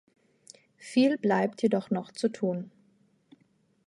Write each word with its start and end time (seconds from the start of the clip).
Viel 0.79 1.15
bleibt 1.19 1.61
jedoch 1.61 1.91
noch 1.91 2.11
zu 2.11 2.29
tun. 2.29 2.71